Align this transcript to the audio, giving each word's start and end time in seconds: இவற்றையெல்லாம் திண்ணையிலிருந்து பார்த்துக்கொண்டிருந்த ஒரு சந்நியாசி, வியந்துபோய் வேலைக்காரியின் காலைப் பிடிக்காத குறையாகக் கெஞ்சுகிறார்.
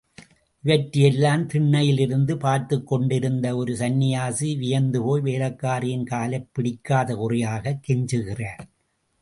இவற்றையெல்லாம் 0.63 1.47
திண்ணையிலிருந்து 1.47 2.35
பார்த்துக்கொண்டிருந்த 2.35 3.55
ஒரு 3.55 3.75
சந்நியாசி, 3.75 4.57
வியந்துபோய் 4.57 5.21
வேலைக்காரியின் 5.21 6.03
காலைப் 6.03 6.49
பிடிக்காத 6.51 7.15
குறையாகக் 7.15 7.79
கெஞ்சுகிறார். 7.87 8.65